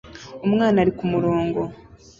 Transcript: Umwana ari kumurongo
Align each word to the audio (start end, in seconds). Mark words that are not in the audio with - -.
Umwana 0.45 0.77
ari 0.83 0.91
kumurongo 0.97 1.61